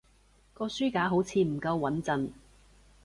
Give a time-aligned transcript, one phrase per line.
[0.55, 2.31] 個書架好似唔夠穏陣